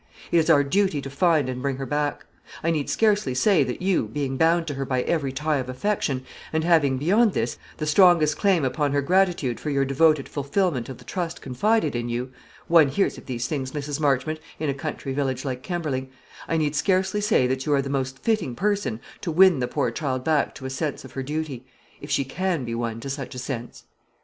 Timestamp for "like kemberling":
15.45-16.09